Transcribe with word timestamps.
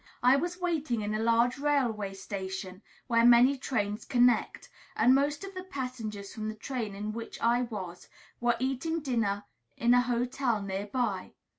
I 0.23 0.35
was 0.35 0.59
waiting 0.59 1.01
in 1.01 1.13
a 1.13 1.19
large 1.19 1.59
railway 1.59 2.15
station, 2.15 2.81
where 3.05 3.23
many 3.23 3.55
trains 3.55 4.03
connect; 4.03 4.67
and 4.95 5.13
most 5.13 5.43
of 5.43 5.53
the 5.53 5.61
passengers 5.63 6.33
from 6.33 6.49
the 6.49 6.55
train 6.55 6.95
in 6.95 7.13
which 7.13 7.39
I 7.39 7.61
was 7.61 8.09
were 8.39 8.55
eating 8.59 9.01
dinner 9.01 9.43
in 9.77 9.93
a 9.93 10.01
hotel 10.01 10.59
near 10.59 10.87
by. 10.87 11.33